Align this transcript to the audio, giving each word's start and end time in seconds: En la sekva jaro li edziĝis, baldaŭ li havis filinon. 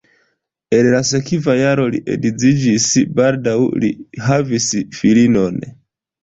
En 0.75 0.87
la 0.93 1.01
sekva 1.09 1.55
jaro 1.59 1.85
li 1.95 1.99
edziĝis, 2.15 2.87
baldaŭ 3.21 3.55
li 3.85 3.93
havis 4.31 4.67
filinon. 5.03 5.63